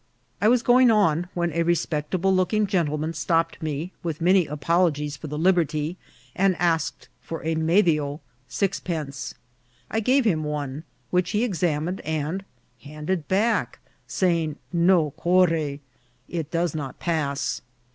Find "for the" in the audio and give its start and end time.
5.15-5.37